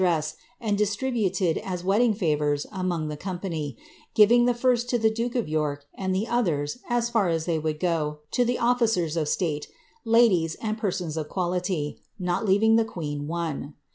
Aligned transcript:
dress, 0.01 0.35
and 0.59 0.79
distributed 0.79 1.59
as 1.59 1.83
wedding 1.83 2.11
favours 2.11 2.65
among 2.71 3.07
the 3.07 3.15
company, 3.15 3.77
giving 4.15 4.45
the 4.45 4.53
first 4.55 4.89
to 4.89 4.97
the 4.97 5.11
duke 5.11 5.35
of 5.35 5.47
York, 5.47 5.85
and 5.93 6.11
the 6.15 6.25
others, 6.27 6.79
as 6.89 7.07
far 7.11 7.29
as 7.29 7.45
they 7.45 7.59
would 7.59 7.79
go, 7.79 8.17
to 8.31 8.43
the 8.43 8.57
officers 8.57 9.15
of 9.15 9.29
state, 9.29 9.67
ladies, 10.03 10.55
and 10.55 10.79
persons 10.79 11.17
of 11.17 11.29
quality, 11.29 12.01
not 12.17 12.47
leaving 12.47 12.75
£e 12.79 12.87
queen 12.87 13.27
one.' 13.27 13.75